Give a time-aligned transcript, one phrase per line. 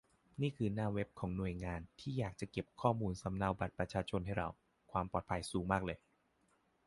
[0.41, 4.47] นี่คือหน้าเวบของหน่วยงานที่อยากจะเก็บข้อมูลสำเนาบัตรประชาชนให้เรา
[4.91, 5.97] ความปลอดภัยสูงมากเลย